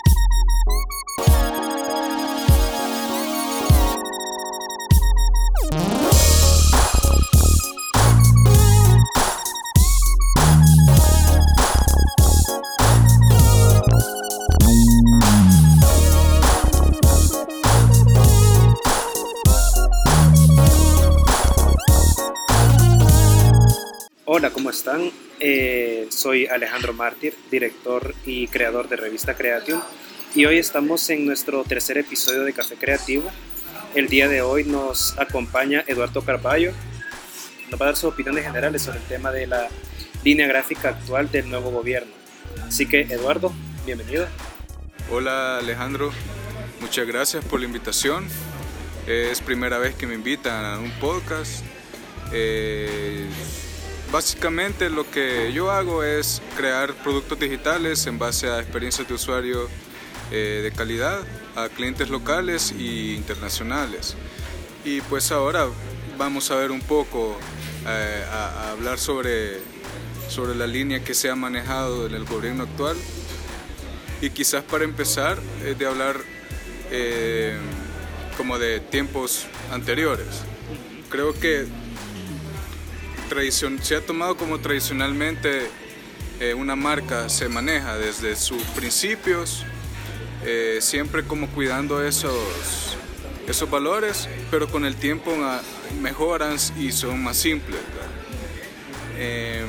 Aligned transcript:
Hola, 24.40 24.54
¿cómo 24.54 24.70
están? 24.70 25.12
Eh, 25.38 26.06
soy 26.08 26.46
Alejandro 26.46 26.94
Mártir, 26.94 27.36
director 27.50 28.14
y 28.24 28.48
creador 28.48 28.88
de 28.88 28.96
Revista 28.96 29.34
Creatium, 29.34 29.82
y 30.34 30.46
hoy 30.46 30.56
estamos 30.56 31.10
en 31.10 31.26
nuestro 31.26 31.62
tercer 31.64 31.98
episodio 31.98 32.44
de 32.44 32.54
Café 32.54 32.76
Creativo. 32.76 33.30
El 33.94 34.08
día 34.08 34.28
de 34.28 34.40
hoy 34.40 34.64
nos 34.64 35.18
acompaña 35.18 35.84
Eduardo 35.86 36.22
Carballo, 36.22 36.72
nos 37.70 37.78
va 37.78 37.84
a 37.84 37.88
dar 37.88 37.96
sus 37.96 38.14
opiniones 38.14 38.46
generales 38.46 38.80
sobre 38.80 39.00
el 39.00 39.04
tema 39.04 39.30
de 39.30 39.46
la 39.46 39.68
línea 40.24 40.46
gráfica 40.46 40.88
actual 40.88 41.30
del 41.30 41.50
nuevo 41.50 41.70
gobierno. 41.70 42.10
Así 42.66 42.86
que, 42.86 43.02
Eduardo, 43.02 43.52
bienvenido. 43.84 44.26
Hola 45.10 45.58
Alejandro, 45.58 46.12
muchas 46.80 47.06
gracias 47.06 47.44
por 47.44 47.60
la 47.60 47.66
invitación. 47.66 48.26
Es 49.06 49.42
primera 49.42 49.76
vez 49.76 49.94
que 49.96 50.06
me 50.06 50.14
invitan 50.14 50.64
a 50.64 50.78
un 50.78 50.92
podcast. 50.92 51.62
Eh, 52.32 53.28
Básicamente 54.12 54.90
lo 54.90 55.08
que 55.08 55.52
yo 55.52 55.70
hago 55.70 56.02
es 56.02 56.42
crear 56.56 56.94
productos 56.94 57.38
digitales 57.38 58.06
en 58.08 58.18
base 58.18 58.48
a 58.48 58.58
experiencias 58.58 59.06
de 59.06 59.14
usuario 59.14 59.68
eh, 60.32 60.60
de 60.64 60.72
calidad 60.72 61.20
a 61.54 61.68
clientes 61.68 62.10
locales 62.10 62.72
e 62.72 63.14
internacionales. 63.14 64.16
Y 64.84 65.00
pues 65.02 65.30
ahora 65.30 65.68
vamos 66.18 66.50
a 66.50 66.56
ver 66.56 66.72
un 66.72 66.80
poco, 66.80 67.38
eh, 67.86 68.24
a, 68.32 68.72
hablar 68.72 68.98
sobre, 68.98 69.60
sobre 70.28 70.56
la 70.56 70.66
línea 70.66 71.04
que 71.04 71.14
se 71.14 71.30
ha 71.30 71.36
manejado 71.36 72.06
en 72.06 72.14
el 72.14 72.24
gobierno 72.24 72.64
actual. 72.64 72.96
Y 74.20 74.30
quizás 74.30 74.64
para 74.64 74.82
empezar, 74.82 75.38
eh, 75.62 75.76
de 75.78 75.86
hablar 75.86 76.16
como 78.36 78.58
de 78.58 78.80
tiempos 78.80 79.46
anteriores. 79.70 80.42
Creo 81.08 81.32
que 81.38 81.68
se 83.80 83.94
ha 83.94 84.00
tomado 84.00 84.36
como 84.36 84.58
tradicionalmente 84.58 85.68
eh, 86.40 86.52
una 86.52 86.74
marca 86.74 87.28
se 87.28 87.48
maneja 87.48 87.96
desde 87.96 88.34
sus 88.34 88.60
principios, 88.74 89.64
eh, 90.44 90.78
siempre 90.80 91.22
como 91.22 91.46
cuidando 91.48 92.04
esos, 92.04 92.96
esos 93.46 93.70
valores, 93.70 94.28
pero 94.50 94.68
con 94.68 94.84
el 94.84 94.96
tiempo 94.96 95.32
mejoran 96.02 96.56
y 96.76 96.90
son 96.90 97.22
más 97.22 97.36
simples. 97.36 97.78
Eh, 99.16 99.64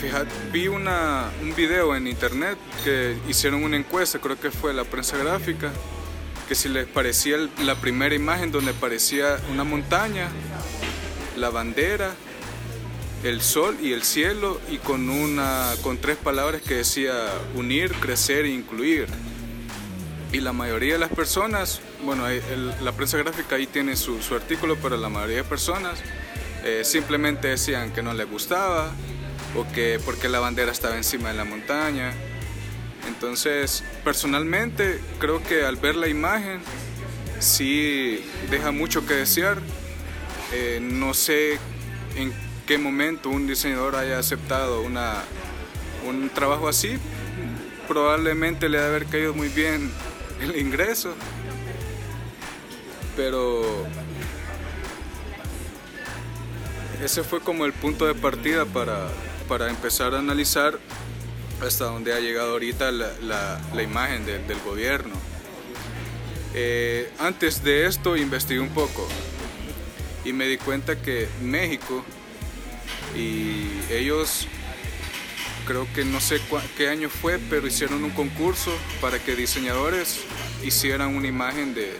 fíjate, 0.00 0.30
vi 0.50 0.68
una, 0.68 1.30
un 1.42 1.54
video 1.54 1.94
en 1.94 2.06
internet 2.06 2.56
que 2.84 3.18
hicieron 3.28 3.62
una 3.64 3.76
encuesta, 3.76 4.18
creo 4.18 4.40
que 4.40 4.50
fue 4.50 4.72
la 4.72 4.84
prensa 4.84 5.18
gráfica, 5.18 5.70
que 6.48 6.54
si 6.54 6.70
les 6.70 6.86
parecía 6.86 7.36
la 7.62 7.74
primera 7.74 8.14
imagen 8.14 8.50
donde 8.50 8.72
parecía 8.72 9.38
una 9.52 9.64
montaña 9.64 10.30
la 11.36 11.50
bandera, 11.50 12.14
el 13.24 13.40
sol 13.40 13.76
y 13.82 13.92
el 13.92 14.02
cielo 14.02 14.60
y 14.70 14.78
con, 14.78 15.08
una, 15.08 15.70
con 15.82 15.98
tres 15.98 16.16
palabras 16.16 16.60
que 16.62 16.74
decía 16.74 17.12
unir, 17.54 17.92
crecer 17.94 18.44
e 18.44 18.50
incluir. 18.50 19.08
Y 20.32 20.40
la 20.40 20.52
mayoría 20.52 20.94
de 20.94 20.98
las 20.98 21.10
personas, 21.10 21.80
bueno, 22.04 22.24
la 22.82 22.92
prensa 22.92 23.16
gráfica 23.18 23.56
ahí 23.56 23.66
tiene 23.66 23.96
su, 23.96 24.18
artículo, 24.34 24.76
pero 24.82 24.96
la 24.96 25.08
mayoría 25.08 25.38
de 25.38 25.44
personas 25.44 26.00
eh, 26.64 26.82
simplemente 26.84 27.48
decían 27.48 27.92
que 27.92 28.02
no 28.02 28.12
les 28.12 28.28
gustaba 28.28 28.90
o 29.56 29.70
que 29.72 30.00
porque 30.04 30.28
la 30.28 30.40
bandera 30.40 30.72
estaba 30.72 30.96
encima 30.96 31.28
de 31.28 31.36
la 31.36 31.44
montaña. 31.44 32.12
Entonces, 33.06 33.84
personalmente 34.02 35.00
creo 35.18 35.42
que 35.42 35.64
al 35.64 35.76
ver 35.76 35.94
la 35.94 36.08
imagen 36.08 36.60
sí 37.38 38.24
deja 38.50 38.70
mucho 38.70 39.06
que 39.06 39.14
desear 39.14 39.58
eh, 40.56 40.78
no 40.80 41.14
sé 41.14 41.58
en 42.14 42.32
qué 42.64 42.78
momento 42.78 43.28
un 43.28 43.48
diseñador 43.48 43.96
haya 43.96 44.20
aceptado 44.20 44.82
una, 44.82 45.24
un 46.06 46.30
trabajo 46.30 46.68
así. 46.68 46.96
Probablemente 47.88 48.68
le 48.68 48.78
ha 48.78 48.82
de 48.82 48.86
haber 48.86 49.06
caído 49.06 49.34
muy 49.34 49.48
bien 49.48 49.90
el 50.40 50.56
ingreso. 50.56 51.16
Pero 53.16 53.84
ese 57.02 57.24
fue 57.24 57.40
como 57.40 57.64
el 57.64 57.72
punto 57.72 58.06
de 58.06 58.14
partida 58.14 58.64
para, 58.64 59.68
empezar 59.68 60.14
a 60.14 60.20
analizar 60.20 60.78
hasta 61.60 61.86
dónde 61.86 62.14
ha 62.14 62.20
llegado 62.20 62.52
ahorita 62.52 62.92
la, 62.92 63.82
imagen 63.82 64.24
del 64.24 64.60
gobierno. 64.64 65.14
Eh, 66.54 67.12
antes 67.18 67.64
de 67.64 67.86
esto 67.86 68.16
investigué 68.16 68.60
un 68.60 68.68
poco 68.68 69.08
y 70.24 70.32
me 70.32 70.46
di 70.46 70.56
cuenta 70.56 71.00
que 71.00 71.28
México 71.42 72.04
y 73.16 73.68
ellos 73.90 74.48
creo 75.66 75.86
que 75.94 76.04
no 76.04 76.20
sé 76.20 76.40
qué 76.76 76.88
año 76.88 77.08
fue, 77.08 77.38
pero 77.50 77.66
hicieron 77.66 78.04
un 78.04 78.10
concurso 78.10 78.70
para 79.00 79.18
que 79.18 79.34
diseñadores 79.34 80.20
hicieran 80.62 81.14
una 81.16 81.28
imagen 81.28 81.74
de, 81.74 81.92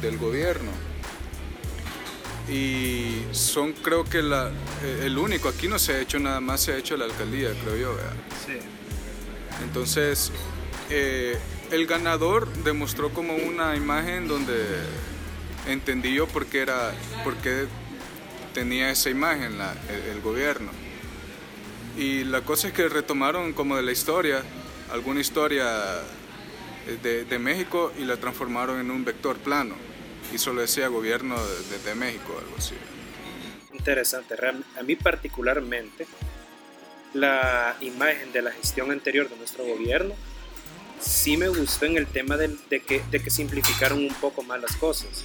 del, 0.00 0.18
gobierno. 0.18 0.70
Y 2.48 3.22
son 3.32 3.72
creo 3.72 4.04
que 4.04 4.22
la, 4.22 4.50
eh, 4.82 5.02
el 5.04 5.18
único, 5.18 5.48
aquí 5.48 5.68
no 5.68 5.78
se 5.78 5.94
ha 5.94 6.00
hecho 6.00 6.18
nada 6.18 6.40
más, 6.40 6.62
se 6.62 6.72
ha 6.72 6.76
hecho 6.76 6.96
la 6.96 7.06
alcaldía, 7.06 7.50
creo 7.64 7.76
yo. 7.76 7.96
Sí. 8.46 8.58
Entonces, 9.62 10.32
eh, 10.90 11.38
el 11.70 11.86
ganador 11.86 12.52
demostró 12.64 13.10
como 13.10 13.34
una 13.34 13.76
imagen 13.76 14.28
donde 14.28 14.54
entendí 15.66 16.14
yo 16.14 16.26
por 16.26 16.46
qué, 16.46 16.60
era, 16.60 16.92
por 17.22 17.34
tenía 18.54 18.90
esa 18.90 19.10
imagen 19.10 19.58
el, 20.10 20.20
gobierno. 20.20 20.70
Y 21.96 22.24
la 22.24 22.42
cosa 22.42 22.68
es 22.68 22.74
que 22.74 22.88
retomaron 22.88 23.52
como 23.52 23.76
de 23.76 23.82
la 23.82 23.92
historia, 23.92 24.42
alguna 24.90 25.20
historia 25.20 25.66
de, 27.02 27.24
de, 27.24 27.38
México 27.38 27.92
y 27.98 28.04
la 28.04 28.16
transformaron 28.16 28.80
en 28.80 28.90
un 28.90 29.04
vector 29.04 29.36
plano. 29.38 29.76
Y 30.32 30.38
solo 30.38 30.62
decía 30.62 30.88
gobierno 30.88 31.36
de, 31.36 31.78
de 31.78 31.94
México, 31.94 32.34
algo 32.38 32.56
así. 32.56 32.74
Interesante. 33.72 34.34
A 34.78 34.82
mí 34.82 34.96
particularmente, 34.96 36.06
la 37.12 37.76
imagen 37.80 38.32
de 38.32 38.42
la 38.42 38.50
gestión 38.50 38.90
anterior 38.90 39.28
de 39.28 39.36
nuestro 39.36 39.64
gobierno 39.64 40.14
sí 41.00 41.36
me 41.36 41.48
gustó 41.48 41.84
en 41.84 41.96
el 41.96 42.06
tema 42.06 42.36
de, 42.36 42.56
que, 42.80 43.02
de 43.10 43.22
que 43.22 43.30
simplificaron 43.30 43.98
un 43.98 44.14
poco 44.14 44.42
más 44.42 44.60
las 44.60 44.76
cosas 44.76 45.24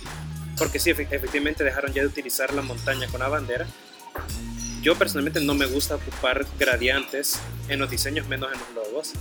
porque 0.59 0.80
sí, 0.80 0.92
efectivamente 0.92 1.64
dejaron 1.64 1.94
ya 1.94 2.02
de 2.02 2.08
utilizar 2.08 2.53
la 2.53 2.62
montaña 2.62 3.08
con 3.08 3.22
la 3.22 3.30
bandera. 3.30 3.66
Yo 4.81 4.96
personalmente 4.96 5.42
no 5.42 5.56
me 5.56 5.66
gusta 5.66 5.96
ocupar 5.96 6.46
gradientes 6.58 7.40
en 7.68 7.80
los 7.80 7.90
diseños, 7.90 8.28
menos 8.28 8.52
en 8.53 8.59
los 8.59 8.86
logos. 8.86 9.14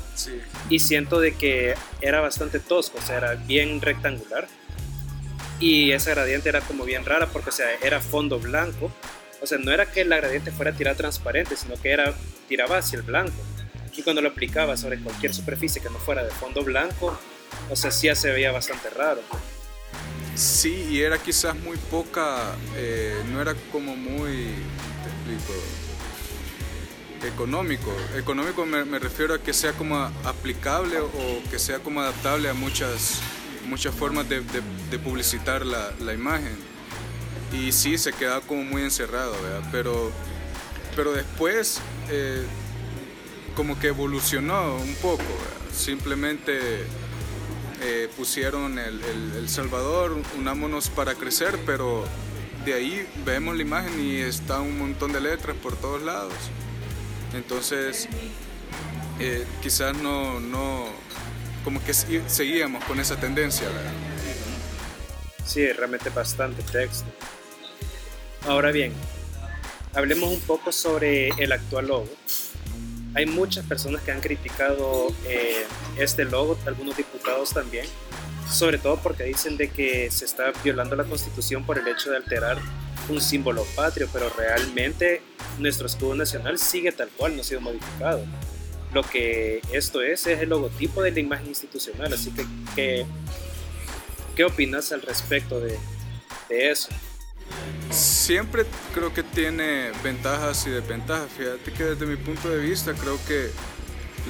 Y 0.69 0.81
siento 0.81 1.21
de 1.21 1.35
que 1.35 1.75
era 2.01 2.21
bastante 2.21 2.61
tosco, 2.61 2.99
o 2.99 3.03
sea, 3.03 3.17
era 3.17 3.35
bien 3.35 3.81
rectangular. 3.81 4.47
Y 5.61 5.93
esa 5.93 6.11
gradiente 6.11 6.49
era 6.49 6.61
como 6.61 6.85
bien 6.85 7.05
rara 7.05 7.27
porque, 7.27 7.51
o 7.51 7.53
sea, 7.53 7.67
era 7.83 8.01
fondo 8.01 8.39
blanco. 8.39 8.93
O 9.41 9.47
sea, 9.47 9.59
no 9.59 9.73
era 9.73 9.87
que 9.87 10.05
la 10.05 10.17
gradiente 10.17 10.53
fuera 10.53 10.73
tirada 10.73 10.97
transparente, 10.97 11.57
sino 11.57 11.75
que 11.81 11.91
era 11.91 12.15
tiraba 12.49 12.79
hacia 12.79 12.97
el 12.97 13.03
blanco. 13.03 13.37
Y 13.97 14.03
cuando 14.03 14.23
lo 14.23 14.29
aplicaba 14.29 14.77
sobre 14.77 15.01
cualquier 15.01 15.35
superficie 15.35 15.83
que 15.83 15.91
no 15.91 15.99
fuera 15.99 16.23
de 16.23 16.31
fondo 16.31 16.63
blanco, 16.63 17.19
o 17.69 17.75
sea, 17.75 17.91
sí 17.91 18.09
se 18.15 18.31
veía 18.31 18.53
bastante 18.53 18.91
raro. 18.91 19.21
Sí, 20.39 20.87
y 20.89 21.01
era 21.01 21.19
quizás 21.19 21.57
muy 21.57 21.77
poca, 21.77 22.55
eh, 22.77 23.21
no 23.33 23.43
era 23.43 23.57
como 23.73 23.97
muy, 23.97 24.55
económico. 27.27 27.93
Económico 28.17 28.65
me, 28.65 29.01
refiero 29.01 29.35
a 29.35 29.43
que 29.43 29.53
sea 29.53 29.73
como 29.73 29.97
aplicable 29.97 31.01
o 31.01 31.43
que 31.51 31.59
sea 31.59 31.81
como 31.81 32.03
adaptable 32.03 32.49
a 32.49 32.55
muchas, 32.55 33.19
muchas 33.69 33.93
formas 33.93 34.29
de, 34.29 34.41
publicitar 35.03 35.67
la, 35.67 36.15
imagen. 36.15 36.57
Y 37.53 37.73
sí, 37.73 37.99
se 37.99 38.13
quedaba 38.13 38.41
como 38.41 38.63
muy 38.63 38.83
encerrado, 38.83 39.33
¿verdad? 39.43 39.69
Pero, 39.73 40.13
pero 40.95 41.15
después 41.15 41.81
eh, 42.11 42.45
como 43.57 43.77
que 43.81 43.89
evolucionó 43.89 44.77
un 44.77 44.95
poco, 45.03 45.25
simplemente 45.73 46.87
eh, 47.81 48.09
pusieron 48.17 48.79
el, 48.79 49.01
el, 49.05 49.49
Salvador, 49.49 50.17
unámonos 50.37 50.91
para 50.91 51.15
crecer, 51.15 51.59
pero 51.65 52.05
de 52.65 52.75
ahí 52.75 53.09
vemos 53.25 53.57
la 53.57 53.63
imagen 53.63 54.01
y 54.05 54.17
está 54.17 54.61
un 54.61 54.79
montón 54.79 55.13
de 55.13 55.21
letras 55.21 55.57
por 55.63 55.77
todos 55.77 56.03
lados. 56.03 56.35
Entonces, 57.35 58.09
eh, 59.21 59.45
quizás 59.63 59.97
no, 59.97 60.41
no, 60.41 60.87
como 61.65 61.83
que 61.85 61.95
seguíamos 61.95 62.85
con 62.85 62.99
esa 63.01 63.17
tendencia. 63.17 63.69
Sí, 65.45 65.67
realmente 65.73 66.11
bastante 66.11 66.63
texto. 66.63 67.07
Ahora 68.47 68.71
bien, 68.71 68.93
hablemos 69.95 70.31
un 70.31 70.41
poco 70.41 70.73
sobre 70.73 71.29
el 71.39 71.53
actual 71.53 71.89
logo. 71.89 72.09
Hay 73.15 73.27
muchas 73.27 73.65
personas 73.65 74.03
que 74.03 74.13
han 74.13 74.21
criticado 74.21 75.09
eh, 75.27 75.65
este 75.97 76.25
logo, 76.25 76.59
algunos 76.67 76.97
diputados 76.97 77.51
también, 77.51 77.87
sobre 78.51 78.79
todo 78.79 78.97
porque 79.03 79.25
dicen 79.25 79.57
de 79.57 79.71
que 79.71 80.11
se 80.11 80.25
está 80.25 80.53
violando 80.63 80.95
la 80.97 81.05
constitución 81.05 81.65
por 81.65 81.79
el 81.79 81.89
hecho 81.89 82.11
de 82.11 82.17
alterar 82.17 82.59
un 83.09 83.21
símbolo 83.21 83.65
patrio, 83.75 84.09
pero 84.13 84.31
realmente 84.37 85.23
nuestro 85.59 85.87
escudo 85.87 86.15
nacional 86.15 86.59
sigue 86.59 86.93
tal 86.93 87.09
cual, 87.09 87.35
no 87.35 87.41
ha 87.41 87.45
sido 87.45 87.61
modificado. 87.61 88.25
Lo 88.93 89.03
que 89.03 89.61
esto 89.73 90.01
es 90.03 90.27
es 90.27 90.41
el 90.41 90.49
logotipo 90.51 91.03
de 91.03 91.11
la 91.11 91.21
imagen 91.21 91.49
institucional, 91.49 92.13
así 92.13 92.33
que, 92.75 93.07
¿qué, 94.35 94.45
opinas 94.45 94.93
al 94.93 95.03
respecto 95.03 95.61
de, 95.61 95.77
de 96.49 96.71
eso? 96.71 96.89
Siempre 97.91 98.67
creo 98.95 99.13
que 99.13 99.23
tiene 99.23 99.91
ventajas 100.03 100.67
y 100.67 100.71
desventajas. 100.71 101.31
Fíjate 101.37 101.73
que 101.73 101.85
desde 101.85 102.07
mi 102.07 102.17
punto 102.17 102.49
de 102.49 102.59
vista 102.59 102.93
creo 102.95 103.19
que 103.27 103.51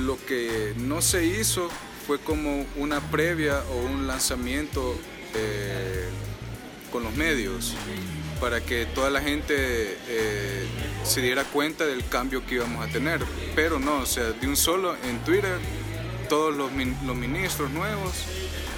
lo 0.01 0.17
que 0.27 0.75
no 0.77 1.03
se 1.03 1.25
hizo 1.25 1.69
fue 2.07 2.19
como 2.19 2.65
una 2.77 3.01
previa 3.11 3.63
o 3.71 3.77
un 3.79 4.07
lanzamiento 4.07 4.97
eh, 5.35 6.09
con 6.93 7.03
los 7.03 7.15
medios 7.15 7.75
para 8.41 8.61
que 8.61 8.87
toda 8.87 9.11
la 9.11 9.21
gente 9.21 9.55
eh, 10.09 10.67
se 11.05 11.21
diera 11.21 11.45
cuenta 11.45 11.85
del 11.85 12.07
cambio 12.09 12.47
que 12.47 12.57
íbamos 12.57 12.89
a 12.89 12.91
tener. 12.91 13.21
Pero 13.55 13.79
no, 13.79 13.99
o 13.99 14.07
sea, 14.07 14.31
de 14.31 14.47
un 14.47 14.57
solo 14.57 14.97
en 15.05 15.19
Twitter, 15.25 15.59
todos 16.29 16.55
los, 16.55 16.71
los 17.05 17.17
ministros 17.17 17.71
nuevos, 17.71 18.13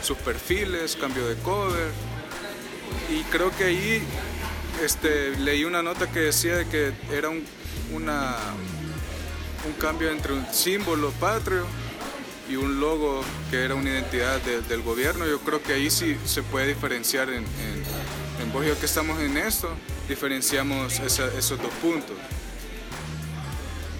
sus 0.02 0.16
perfiles, 0.18 0.96
cambio 0.96 1.26
de 1.28 1.36
cover. 1.36 1.90
Y 3.10 3.22
creo 3.24 3.54
que 3.56 3.64
ahí 3.64 4.02
este, 4.82 5.36
leí 5.38 5.64
una 5.64 5.82
nota 5.82 6.10
que 6.10 6.20
decía 6.20 6.64
que 6.68 6.92
era 7.12 7.28
un, 7.28 7.44
un 7.92 9.72
cambio 9.78 10.10
entre 10.10 10.32
un 10.32 10.46
símbolo 10.52 11.10
patrio 11.12 11.64
y 12.48 12.56
un 12.56 12.80
logo 12.80 13.22
que 13.50 13.64
era 13.64 13.74
una 13.74 13.90
identidad 13.90 14.40
del 14.40 14.82
gobierno. 14.82 15.26
Yo 15.26 15.40
creo 15.40 15.62
que 15.62 15.74
ahí 15.74 15.90
sí 15.90 16.16
se 16.24 16.42
puede 16.42 16.68
diferenciar 16.68 17.28
en, 17.30 17.44
en, 17.44 17.84
en 18.40 18.76
que 18.76 18.86
estamos 18.86 19.20
en 19.20 19.36
esto, 19.36 19.70
diferenciamos 20.08 20.98
esos 21.00 21.62
dos 21.62 21.72
puntos. 21.80 22.16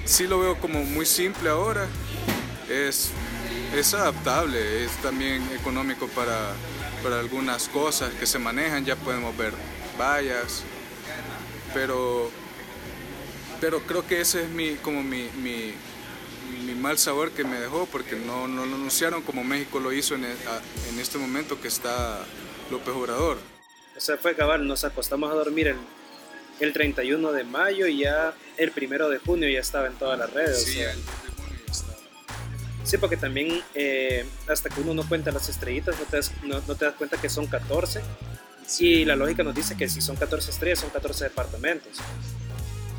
Sí 0.05 0.26
lo 0.26 0.41
veo 0.41 0.59
como 0.59 0.83
muy 0.83 1.06
simple 1.06 1.50
ahora, 1.50 1.87
es, 2.69 3.11
es 3.76 3.94
adaptable, 3.94 4.85
es 4.85 4.91
también 5.03 5.43
económico 5.53 6.09
para, 6.09 6.53
para 7.03 7.21
algunas 7.21 7.69
cosas 7.69 8.12
que 8.15 8.26
se 8.26 8.41
manejan, 8.41 8.85
ya 8.85 8.97
podemos 8.97 9.37
ver 9.37 9.53
vallas, 10.00 10.62
pero, 11.75 12.31
pero 13.61 13.81
creo 13.81 14.06
que 14.06 14.20
ese 14.20 14.44
es 14.44 14.49
mi, 14.49 14.76
como 14.76 15.02
mi, 15.02 15.29
mi, 15.43 15.75
mi 16.64 16.75
mal 16.75 16.99
sabor 16.99 17.31
que 17.32 17.44
me 17.44 17.61
dejó 17.61 17.87
porque 17.87 18.17
no, 18.17 18.49
no 18.49 18.67
lo 18.67 18.76
anunciaron 18.76 19.23
como 19.23 19.44
México 19.44 19.81
lo 19.81 19.93
hizo 19.93 20.14
en, 20.14 20.25
en 20.25 20.99
este 20.99 21.19
momento 21.19 21.61
que 21.61 21.69
está 21.69 22.25
López 22.70 22.94
Obrador. 22.94 23.38
O 23.97 24.00
sea, 24.00 24.17
fue 24.17 24.35
cabal, 24.35 24.67
nos 24.67 24.85
acostamos 24.85 25.31
a 25.31 25.35
dormir 25.35 25.69
el, 25.69 25.76
el 26.61 26.73
31 26.73 27.32
de 27.32 27.44
mayo 27.44 27.87
y 27.87 27.99
ya 27.99 28.35
el 28.56 28.70
primero 28.70 29.08
de 29.08 29.19
junio 29.19 29.49
ya 29.49 29.61
estaba 29.61 29.88
en 29.88 29.94
todas 29.94 30.19
las 30.19 30.32
redes. 30.32 30.64
Sí, 30.64 30.81
el 30.81 30.99
Sí, 32.91 32.99
porque 32.99 33.17
también 33.17 33.62
eh, 33.75 34.26
hasta 34.49 34.69
que 34.69 34.81
uno 34.81 34.94
no 34.94 35.08
cuenta 35.08 35.31
las 35.31 35.49
estrellitas 35.49 35.97
no 35.97 36.06
te, 36.06 36.17
das, 36.17 36.32
no, 36.43 36.61
no 36.67 36.75
te 36.75 36.87
das 36.87 36.94
cuenta 36.94 37.20
que 37.20 37.29
son 37.29 37.47
14 37.47 38.00
y 38.78 39.05
la 39.05 39.17
lógica 39.17 39.43
nos 39.43 39.55
dice 39.55 39.76
que 39.76 39.88
si 39.88 40.00
son 40.00 40.17
14 40.17 40.50
estrellas, 40.50 40.78
son 40.78 40.90
14 40.90 41.25
departamentos. 41.25 41.99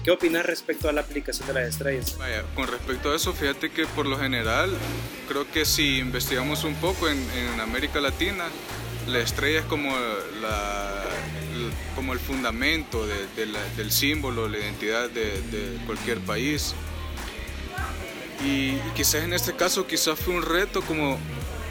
¿Qué 0.04 0.10
opinas 0.10 0.46
respecto 0.46 0.90
a 0.90 0.92
la 0.92 1.02
aplicación 1.02 1.48
de 1.48 1.54
las 1.54 1.70
estrellas? 1.70 2.18
Con 2.56 2.68
respecto 2.68 3.12
a 3.12 3.16
eso, 3.16 3.34
fíjate 3.34 3.70
que 3.70 3.86
por 3.86 4.08
lo 4.08 4.18
general, 4.18 4.72
creo 5.28 5.50
que 5.52 5.64
si 5.64 6.00
investigamos 6.00 6.64
un 6.64 6.74
poco 6.76 7.08
en, 7.08 7.22
América 7.60 8.02
Latina, 8.02 8.46
la 9.08 9.20
estrella 9.20 9.60
es 9.60 9.66
como, 9.66 9.96
la, 10.42 11.04
como 11.96 12.14
el 12.14 12.20
fundamento 12.20 13.06
del 13.06 13.92
símbolo, 13.92 14.50
la 14.50 14.58
identidad 14.58 15.10
de, 15.10 15.78
cualquier 15.86 16.20
país. 16.20 16.74
Y, 18.44 18.78
quizás 18.96 19.24
en 19.24 19.34
este 19.34 19.56
caso, 19.56 19.86
quizás 19.86 20.18
fue 20.20 20.34
un 20.34 20.42
reto 20.42 20.82
como 20.82 21.20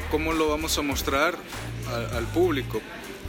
cómo 0.09 0.33
lo 0.33 0.49
vamos 0.49 0.79
a 0.79 0.83
mostrar 0.83 1.37
al 2.15 2.27
público, 2.27 2.81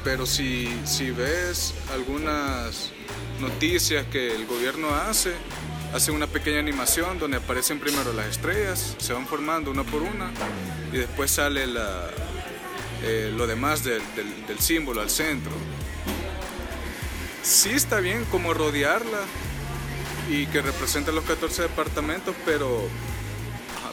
pero 0.04 0.26
si, 0.26 0.68
si 0.86 1.12
ves 1.12 1.74
algunas 1.94 2.92
noticias 3.40 4.06
que 4.08 4.36
el 4.36 4.46
gobierno 4.46 4.94
hace, 4.96 5.34
hace 5.94 6.12
una 6.12 6.28
pequeña 6.28 6.60
animación 6.60 7.20
donde 7.20 7.38
aparecen 7.38 7.80
primero 7.80 8.14
las 8.14 8.28
estrellas, 8.28 8.96
se 8.98 9.14
van 9.14 9.28
formando 9.28 9.72
una 9.72 9.84
por 9.84 10.02
una 10.02 10.32
y 10.92 10.98
después 10.98 11.32
sale 11.32 11.68
la, 11.68 12.10
eh, 13.04 13.32
lo 13.36 13.48
demás 13.48 13.84
del, 13.84 14.02
del, 14.48 14.60
símbolo 14.60 15.02
al 15.02 15.10
centro. 15.10 15.52
Sí 17.44 17.70
está 17.70 18.00
bien 18.00 18.26
como 18.26 18.54
rodearla 18.54 19.20
y 20.30 20.46
que 20.48 20.62
represente 20.62 21.12
los 21.12 21.24
14 21.26 21.64
departamentos, 21.64 22.36
pero, 22.46 22.88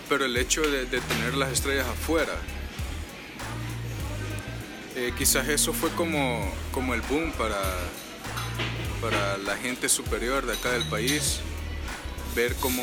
pero 0.08 0.24
el 0.24 0.36
hecho 0.36 0.62
de 0.62 0.84
tener 0.86 1.34
las 1.34 1.52
estrellas 1.52 1.86
afuera, 1.86 2.34
eh, 4.98 5.12
quizás 5.16 5.46
eso 5.48 5.72
fue 5.72 5.90
como, 5.90 6.52
como 6.72 6.92
el 6.92 7.02
boom 7.02 7.30
para, 7.38 7.62
para 9.00 9.38
la 9.38 9.56
gente 9.56 9.88
superior 9.88 10.44
de 10.44 10.54
acá 10.54 10.72
del 10.72 10.82
país, 10.88 11.38
ver 12.34 12.56
cómo 12.56 12.82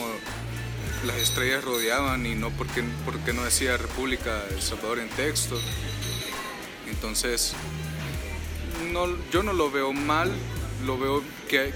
las 1.06 1.18
estrellas 1.18 1.66
rodeaban 1.66 2.26
y 2.26 2.36
no 2.36 2.52
porque, 2.52 2.86
porque 3.04 3.34
no 3.34 3.44
decía 3.44 3.76
República 3.76 4.46
El 4.50 4.62
Salvador 4.62 5.00
en 5.00 5.10
texto. 5.10 5.60
Entonces, 6.90 7.54
no, 8.94 9.08
yo 9.32 9.44
no 9.44 9.52
lo 9.52 9.70
veo 9.70 9.92
mal, 9.92 10.32
lo 10.86 10.98
veo 10.98 11.22
que, 11.50 11.74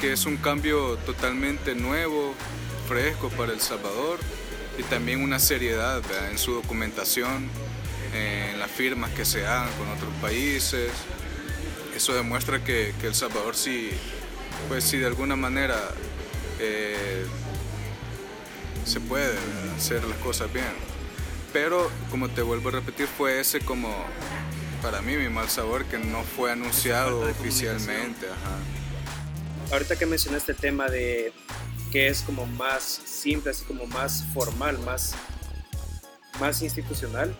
que, 0.00 0.12
es 0.12 0.24
un 0.24 0.36
cambio 0.36 0.98
totalmente 0.98 1.74
nuevo, 1.74 2.32
fresco 2.86 3.28
para 3.30 3.52
El 3.52 3.60
Salvador 3.60 4.20
y 4.78 4.84
también 4.84 5.20
una 5.20 5.40
seriedad 5.40 6.00
en 6.30 6.38
su 6.38 6.52
documentación 6.52 7.50
en 8.14 8.58
las 8.58 8.70
firmas 8.70 9.10
que 9.10 9.24
se 9.24 9.46
hagan 9.46 9.70
con 9.78 9.88
otros 9.90 10.12
países. 10.20 10.90
Eso 11.94 12.14
demuestra 12.14 12.62
que, 12.62 12.94
que 13.00 13.08
El 13.08 13.14
Salvador 13.14 13.54
sí, 13.54 13.90
pues 14.68 14.84
sí 14.84 14.98
de 14.98 15.06
alguna 15.06 15.36
manera 15.36 15.78
eh, 16.58 17.26
se 18.84 19.00
puede 19.00 19.36
hacer 19.76 20.04
las 20.04 20.18
cosas 20.18 20.52
bien. 20.52 20.72
Pero 21.52 21.90
como 22.10 22.28
te 22.28 22.42
vuelvo 22.42 22.70
a 22.70 22.72
repetir, 22.72 23.06
fue 23.06 23.40
ese 23.40 23.60
como 23.60 23.94
para 24.82 25.00
mí 25.02 25.16
mi 25.16 25.28
mal 25.28 25.48
sabor 25.48 25.84
que 25.84 25.98
no 25.98 26.22
fue 26.24 26.52
anunciado 26.52 27.20
oficialmente. 27.20 28.26
Ajá. 28.26 29.72
Ahorita 29.72 29.96
que 29.96 30.06
mencionaste 30.06 30.52
el 30.52 30.58
tema 30.58 30.88
de 30.88 31.32
que 31.90 32.08
es 32.08 32.22
como 32.22 32.46
más 32.46 32.82
simple, 33.04 33.52
así 33.52 33.64
como 33.64 33.86
más 33.86 34.24
formal, 34.34 34.78
más, 34.80 35.14
más 36.40 36.60
institucional, 36.60 37.34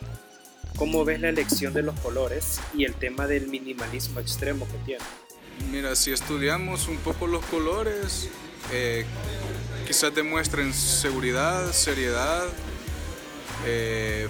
¿Cómo 0.76 1.04
ves 1.04 1.20
la 1.20 1.28
elección 1.28 1.72
de 1.72 1.82
los 1.82 1.98
colores 2.00 2.60
y 2.74 2.84
el 2.84 2.94
tema 2.94 3.28
del 3.28 3.46
minimalismo 3.46 4.18
extremo 4.18 4.66
que 4.66 4.78
tiene? 4.84 5.04
Mira, 5.70 5.94
si 5.94 6.10
estudiamos 6.10 6.88
un 6.88 6.96
poco 6.96 7.28
los 7.28 7.44
colores, 7.46 8.28
eh, 8.72 9.04
quizás 9.86 10.12
demuestren 10.12 10.74
seguridad, 10.74 11.70
seriedad, 11.72 12.44
eh, 13.66 14.28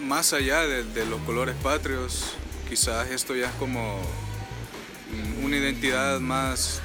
más 0.00 0.32
allá 0.32 0.62
de, 0.62 0.84
de, 0.84 1.04
los 1.04 1.20
colores 1.20 1.54
patrios, 1.62 2.34
quizás 2.68 3.10
esto 3.10 3.36
ya 3.36 3.48
es 3.48 3.54
como 3.56 4.00
una 5.42 5.58
identidad 5.58 6.18
más, 6.18 6.80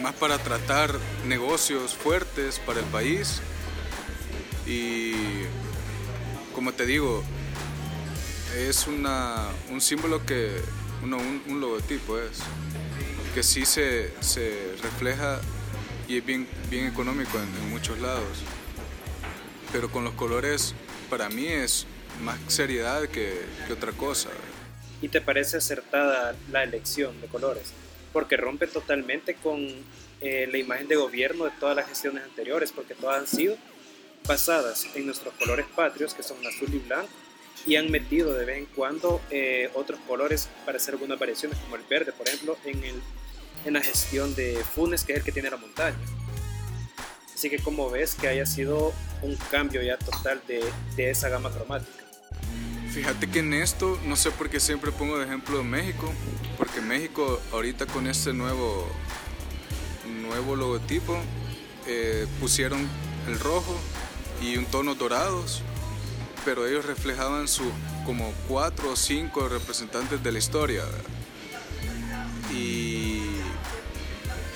más 0.00 0.14
para 0.14 0.38
tratar 0.38 0.98
negocios 1.26 1.94
fuertes 1.94 2.58
para 2.60 2.80
el 2.80 2.86
país. 2.86 3.42
Y 4.66 5.12
como 6.54 6.72
te 6.72 6.86
digo, 6.86 7.22
es 8.56 8.86
una, 8.86 9.48
un 9.70 9.80
símbolo 9.80 10.24
que, 10.24 10.50
uno, 11.02 11.18
un, 11.18 11.60
logotipo 11.60 12.18
es, 12.18 12.40
que 13.34 13.42
sí 13.42 13.64
se, 13.64 14.12
se, 14.20 14.74
refleja 14.82 15.40
y 16.08 16.18
es 16.18 16.26
bien, 16.26 16.46
bien 16.70 16.86
económico 16.86 17.38
en, 17.38 17.44
en, 17.62 17.70
muchos 17.70 17.98
lados. 17.98 18.42
Pero 19.72 19.90
con 19.90 20.04
los 20.04 20.14
colores, 20.14 20.74
para 21.10 21.28
mí 21.28 21.46
es 21.46 21.86
más 22.22 22.38
seriedad 22.48 23.08
que, 23.08 23.44
que 23.66 23.72
otra 23.72 23.92
cosa. 23.92 24.30
¿Y 25.02 25.08
te 25.08 25.20
parece 25.20 25.56
acertada 25.56 26.34
la 26.50 26.62
elección 26.62 27.20
de 27.20 27.26
colores? 27.26 27.72
porque 28.14 28.36
rompe 28.36 28.68
totalmente 28.68 29.34
con 29.34 29.60
eh, 30.20 30.48
la 30.50 30.56
imagen 30.56 30.86
de 30.86 30.94
gobierno 30.94 31.44
de 31.44 31.50
todas 31.58 31.74
las 31.74 31.88
gestiones 31.88 32.22
anteriores, 32.22 32.70
porque 32.70 32.94
todas 32.94 33.18
han 33.18 33.26
sido 33.26 33.56
basadas 34.26 34.86
en 34.94 35.04
nuestros 35.04 35.34
colores 35.34 35.66
patrios, 35.74 36.14
que 36.14 36.22
son 36.22 36.38
azul 36.46 36.72
y 36.72 36.78
blanco, 36.78 37.10
y 37.66 37.76
han 37.76 37.90
metido 37.90 38.34
de 38.34 38.44
vez 38.44 38.58
en 38.58 38.66
cuando 38.66 39.20
eh, 39.30 39.70
otros 39.74 39.98
colores 40.06 40.48
para 40.64 40.76
hacer 40.76 40.94
algunas 40.94 41.18
variaciones, 41.18 41.58
como 41.58 41.76
el 41.76 41.82
verde, 41.88 42.12
por 42.12 42.28
ejemplo, 42.28 42.56
en, 42.64 42.84
el, 42.84 43.02
en 43.64 43.72
la 43.72 43.80
gestión 43.80 44.34
de 44.34 44.62
Funes, 44.74 45.04
que 45.04 45.12
es 45.12 45.18
el 45.18 45.24
que 45.24 45.32
tiene 45.32 45.50
la 45.50 45.56
montaña. 45.56 45.96
Así 47.34 47.50
que 47.50 47.58
como 47.58 47.90
ves 47.90 48.14
que 48.14 48.28
haya 48.28 48.46
sido 48.46 48.92
un 49.22 49.36
cambio 49.50 49.82
ya 49.82 49.98
total 49.98 50.40
de, 50.46 50.62
de 50.96 51.10
esa 51.10 51.28
gama 51.28 51.50
cromática. 51.50 52.04
Fíjate 52.92 53.28
que 53.28 53.40
en 53.40 53.54
esto, 53.54 53.98
no 54.04 54.14
sé 54.14 54.30
por 54.30 54.48
qué 54.48 54.60
siempre 54.60 54.92
pongo 54.92 55.18
de 55.18 55.24
ejemplo 55.24 55.64
México, 55.64 56.12
porque 56.56 56.80
México 56.80 57.40
ahorita 57.50 57.86
con 57.86 58.06
este 58.06 58.32
nuevo, 58.32 58.86
nuevo 60.06 60.54
logotipo 60.54 61.18
eh, 61.88 62.26
pusieron 62.38 62.88
el 63.26 63.40
rojo 63.40 63.76
y 64.40 64.56
un 64.56 64.66
tono 64.66 64.94
dorados, 64.94 65.62
pero 66.44 66.66
ellos 66.66 66.84
reflejaban 66.84 67.48
sus 67.48 67.66
como 68.04 68.32
cuatro 68.48 68.90
o 68.90 68.96
cinco 68.96 69.48
representantes 69.48 70.22
de 70.22 70.32
la 70.32 70.38
historia. 70.38 70.84
Y, 72.52 73.22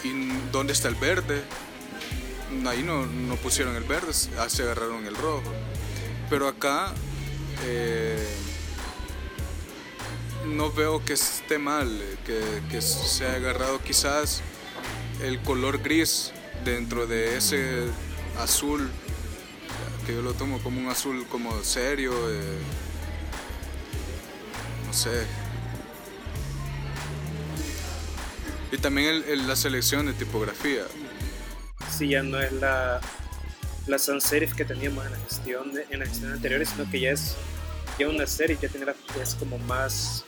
y 0.04 0.40
¿dónde 0.52 0.73
está 0.73 0.88
el 0.88 0.95
verde? 0.95 1.42
Ahí 2.66 2.83
no, 2.83 3.07
no 3.07 3.37
pusieron 3.37 3.76
el 3.76 3.85
verde, 3.85 4.12
se 4.12 4.62
agarraron 4.62 5.07
el 5.07 5.16
rojo. 5.16 5.52
Pero 6.30 6.49
acá 6.49 6.92
eh, 7.64 8.26
no 10.47 10.71
veo 10.73 11.04
que 11.04 11.14
esté 11.14 11.59
mal, 11.59 11.88
que, 12.25 12.40
que, 12.71 12.80
se 12.80 13.26
haya 13.26 13.37
agarrado 13.37 13.80
quizás 13.83 14.42
el 15.23 15.40
color 15.42 15.83
gris 15.83 16.33
dentro 16.64 17.07
de 17.07 17.37
ese 17.37 17.88
azul, 18.38 18.90
que 20.09 20.15
yo 20.15 20.23
lo 20.23 20.33
tomo 20.33 20.59
como 20.61 20.81
un 20.81 20.88
azul 20.88 21.27
como 21.27 21.62
serio, 21.62 22.12
eh, 22.31 22.57
no 24.87 24.93
sé. 24.95 25.27
Y 28.73 28.79
también 28.79 29.23
la 29.47 29.55
selección 29.55 30.07
de 30.07 30.15
tipografía. 30.15 30.85
Sí, 31.95 32.09
ya 32.09 32.23
no 32.23 32.41
es 32.41 32.53
la, 32.53 33.03
la 33.87 33.99
sans 33.99 34.25
serif 34.25 34.55
que 34.55 34.65
teníamos 34.65 35.05
en 35.05 35.12
la 35.12 35.19
gestión, 35.19 35.73
en 35.91 35.99
la 35.99 36.07
gestión 36.07 36.33
anterior, 36.33 36.65
sino 36.65 36.91
que 36.91 37.00
ya 37.00 37.11
es 37.11 37.37
ya 37.99 38.09
una 38.09 38.27
serie 38.27 38.57
ya 38.59 38.71
tiene 38.71 38.87
la, 38.87 38.95
es 39.21 39.35
como 39.35 39.59
más 39.59 40.25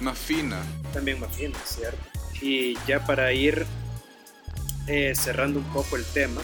mm, 0.00 0.04
más 0.04 0.18
fina. 0.18 0.60
También 0.92 1.20
más 1.20 1.36
fina, 1.36 1.56
cierto. 1.64 2.02
Y 2.42 2.76
ya 2.88 3.06
para 3.06 3.32
ir 3.32 3.66
eh, 4.88 5.12
cerrando 5.14 5.60
un 5.60 5.72
poco 5.72 5.94
el 5.94 6.04
tema, 6.06 6.40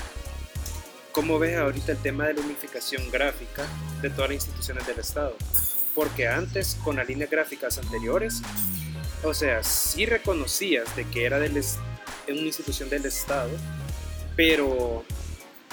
¿cómo 1.16 1.38
ves 1.38 1.56
ahorita 1.56 1.92
el 1.92 1.98
tema 1.98 2.26
de 2.26 2.34
la 2.34 2.42
unificación 2.42 3.10
gráfica 3.10 3.66
de 4.02 4.10
todas 4.10 4.28
las 4.28 4.34
instituciones 4.34 4.86
del 4.86 4.98
Estado? 4.98 5.34
Porque 5.94 6.28
antes, 6.28 6.76
con 6.84 6.96
las 6.96 7.08
líneas 7.08 7.30
gráficas 7.30 7.78
anteriores, 7.78 8.42
o 9.24 9.32
sea, 9.32 9.64
sí 9.64 10.04
reconocías 10.04 10.94
de 10.94 11.08
que 11.08 11.24
era 11.24 11.38
de 11.38 11.48
una 11.48 12.40
institución 12.42 12.90
del 12.90 13.06
Estado, 13.06 13.48
pero 14.36 15.06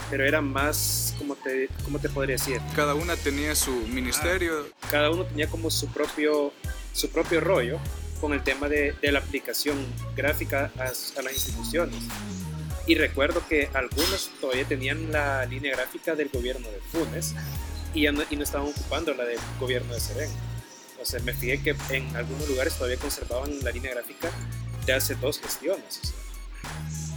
pero 0.10 0.26
era 0.26 0.42
más, 0.42 1.14
como 1.18 1.36
te, 1.36 1.68
cómo 1.84 2.00
te 2.00 2.08
podría 2.08 2.36
decir? 2.36 2.62
Cada 2.76 2.94
una 2.94 3.18
tenía 3.18 3.54
su 3.54 3.72
ministerio. 3.72 4.68
cada 4.90 5.10
uno 5.10 5.26
tenía 5.26 5.48
como 5.48 5.70
su 5.70 5.88
propio, 5.88 6.54
su 6.94 7.10
propio 7.10 7.42
rollo 7.42 7.80
con 8.22 8.32
el 8.32 8.44
tema 8.44 8.70
de, 8.70 8.94
de 9.02 9.12
la 9.12 9.20
aplicación 9.20 9.76
gráfica 10.16 10.72
a, 10.78 10.84
a, 10.84 11.22
las 11.22 11.34
instituciones. 11.34 11.98
Y 12.86 12.96
recuerdo 12.96 13.46
que 13.48 13.70
algunos 13.74 14.30
todavía 14.42 14.66
tenían 14.66 15.12
la 15.12 15.46
línea 15.46 15.76
gráfica 15.76 16.16
del 16.16 16.30
gobierno 16.30 16.68
de 16.70 16.80
Funes 16.82 17.34
y, 17.94 18.04
no, 18.12 18.24
y 18.30 18.36
no 18.36 18.44
estaban 18.44 18.68
ocupando 18.68 19.14
la 19.14 19.24
del 19.24 19.40
gobierno 19.60 19.94
de 19.94 20.00
Serén. 20.00 20.30
O 21.02 21.06
sea, 21.06 21.20
me 21.22 21.34
fijé 21.34 21.62
que 21.62 21.76
en 21.90 22.16
algunos 22.16 22.48
lugares 22.50 22.74
todavía 22.76 22.98
conservaban 22.98 23.64
la 23.64 23.72
línea 23.72 23.92
gráfica 23.92 24.30
de 24.86 24.94
hace 24.94 25.16
dos 25.16 25.40
gestiones. 25.40 26.14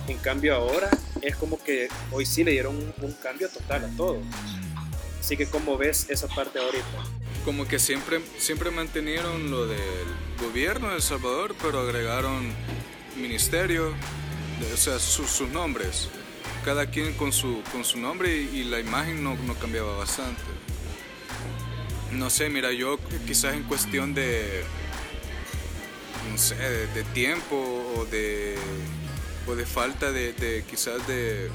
En 0.08 0.18
cambio 0.18 0.54
ahora 0.54 0.90
es 1.20 1.34
como 1.36 1.62
que 1.62 1.88
hoy 2.12 2.26
sí 2.26 2.44
le 2.44 2.52
dieron 2.52 2.76
un, 2.76 3.12
cambio 3.14 3.48
total 3.48 3.84
a 3.84 3.96
todo. 3.96 4.20
Así 5.20 5.36
que 5.36 5.46
¿cómo 5.46 5.76
ves 5.76 6.06
esa 6.08 6.28
parte 6.28 6.60
ahorita? 6.60 6.84
Como 7.44 7.66
que 7.66 7.78
siempre, 7.78 8.20
siempre 8.38 8.70
mantenieron 8.70 9.50
lo 9.50 9.66
del 9.66 9.78
gobierno 10.40 10.90
de 10.90 10.96
El 10.96 11.02
Salvador, 11.02 11.56
pero 11.60 11.80
agregaron 11.80 12.52
ministerio, 13.16 13.94
o 14.72 14.76
sea, 14.76 14.98
sus 14.98 15.40
nombres. 15.48 16.08
Cada 16.64 16.86
quien 16.86 17.14
con 17.14 17.32
su, 17.32 17.62
con 17.72 17.84
su 17.84 17.98
nombre 17.98 18.34
y, 18.34 18.64
la 18.64 18.80
imagen 18.80 19.22
no, 19.22 19.34
no 19.34 19.54
cambiaba 19.54 19.96
bastante. 19.96 20.42
No 22.12 22.30
sé, 22.30 22.48
mira, 22.48 22.72
yo 22.72 22.98
quizás 23.26 23.54
en 23.54 23.64
cuestión 23.64 24.14
de, 24.14 24.64
no 26.30 26.38
sé, 26.38 26.54
de 26.56 27.04
tiempo 27.12 27.56
o 27.96 28.04
de 28.06 28.56
o 29.46 29.54
de 29.54 29.64
falta 29.64 30.10
de, 30.10 30.64
quizás 30.68 31.06
de, 31.06 31.50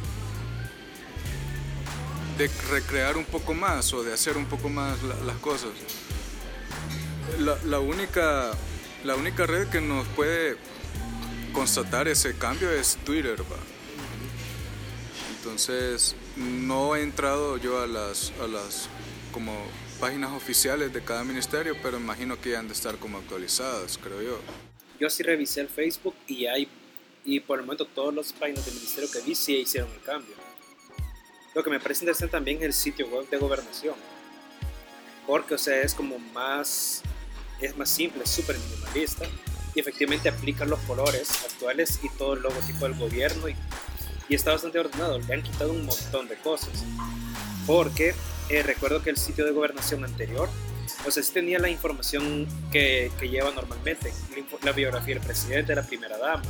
de 2.38 2.50
recrear 2.70 3.18
un 3.18 3.26
poco 3.26 3.54
más 3.54 3.94
o 3.94 4.04
de 4.04 4.14
hacer 4.14 4.38
un 4.38 4.46
poco 4.46 4.70
más 4.70 4.98
las 5.04 5.38
cosas. 5.38 5.72
La, 7.40 7.80
única, 7.80 8.52
la 9.04 9.16
única 9.16 9.46
red 9.46 9.68
que 9.68 9.82
nos 9.82 10.08
puede 10.10 10.58
constatar 11.52 12.08
ese 12.08 12.38
cambio 12.38 12.72
es 12.72 12.98
Twitter. 13.06 13.38
Entonces 15.38 16.16
no 16.36 16.96
he 16.96 17.02
entrado 17.02 17.58
yo 17.58 17.82
a 17.82 17.88
las, 17.88 18.32
a 18.42 18.48
las 18.48 18.88
como 19.32 19.54
páginas 20.00 20.32
oficiales 20.32 20.94
de 20.94 21.04
cada 21.04 21.24
ministerio, 21.24 21.76
pero 21.82 21.98
imagino 21.98 22.40
que 22.40 22.56
han 22.56 22.68
de 22.68 22.74
estar 22.74 22.98
como 22.98 23.18
actualizadas, 23.18 23.98
creo 23.98 24.22
yo. 24.22 24.40
Yo 25.00 25.10
sí 25.10 25.24
revisé 25.24 25.62
el 25.62 25.70
Facebook 25.70 26.16
y 26.28 26.46
hay 26.46 26.68
y 27.24 27.40
por 27.40 27.60
el 27.60 27.66
momento 27.66 27.86
todos 27.86 28.14
los 28.14 28.34
páginas 28.34 28.66
del 28.66 28.76
ministerio 28.76 29.10
que 29.12 29.22
vi 29.22 29.36
sí 29.36 29.56
hicieron 29.58 29.92
el 29.92 30.02
cambio. 30.02 30.36
Lo 31.54 31.64
que 31.64 31.70
me 31.70 31.80
parece 31.80 32.04
interesante 32.04 32.32
también 32.32 32.58
es 32.58 32.64
el 32.64 32.74
sitio 32.74 33.08
web 33.08 33.30
de 33.30 33.38
gobernación, 33.38 33.96
porque 35.28 35.56
o 35.56 35.58
sea, 35.58 35.82
es 35.82 35.94
como 35.94 36.18
más, 36.18 37.04
es 37.60 37.78
más 37.78 37.90
simple, 37.90 38.26
súper 38.26 38.58
minimalista 38.58 39.28
y 39.74 39.80
efectivamente 39.80 40.30
aplica 40.30 40.66
los 40.66 40.80
colores 40.82 41.30
actuales 41.46 42.00
y 42.04 42.10
todo 42.10 42.34
el 42.34 42.42
logotipo 42.42 42.86
del 42.86 42.98
gobierno 42.98 43.50
y, 43.50 43.56
y 44.30 44.36
está 44.36 44.52
bastante 44.52 44.80
ordenado, 44.80 45.20
le 45.20 45.34
han 45.34 45.44
quitado 45.44 45.72
un 45.72 45.86
montón 45.86 46.28
de 46.28 46.36
cosas, 46.36 46.84
porque 47.66 48.14
eh, 48.50 48.64
recuerdo 48.64 49.02
que 49.02 49.10
el 49.10 49.18
sitio 49.18 49.46
de 49.46 49.52
gobernación 49.52 50.04
anterior 50.04 50.50
o 51.06 51.12
sea, 51.12 51.24
sí 51.24 51.34
tenía 51.34 51.58
la 51.60 51.70
información 51.70 52.48
que, 52.72 53.12
que 53.20 53.30
lleva 53.30 53.52
normalmente, 53.52 54.14
la 54.64 54.72
biografía 54.72 55.16
del 55.16 55.24
presidente, 55.24 55.72
de 55.74 55.82
la 55.82 55.88
primera 55.88 56.18
dama, 56.18 56.44